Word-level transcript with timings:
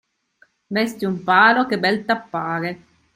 Vesti 0.67 1.05
un 1.05 1.21
palo 1.23 1.67
che 1.67 1.77
bel 1.77 2.05
t'appare. 2.05 2.69